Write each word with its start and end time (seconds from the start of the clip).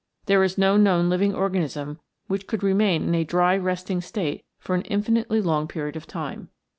There 0.25 0.43
is 0.43 0.57
no 0.57 0.77
known 0.77 1.09
living 1.11 1.35
organism 1.35 1.99
which 2.25 2.47
could 2.47 2.63
remain 2.63 3.03
in 3.03 3.13
a 3.13 3.23
dry 3.23 3.55
resting 3.55 4.01
state 4.01 4.43
for 4.57 4.73
an 4.73 4.81
infinitely 4.85 5.41
long 5.41 5.67
period 5.67 5.95
of 5.95 6.07
time. 6.07 6.49